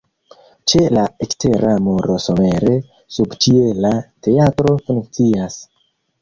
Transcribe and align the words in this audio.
Ĉe 0.71 0.79
la 0.97 1.01
ekstera 1.25 1.73
muro 1.87 2.15
somere 2.23 2.73
subĉiela 3.19 3.93
teatro 4.29 4.75
funkcias. 4.89 5.61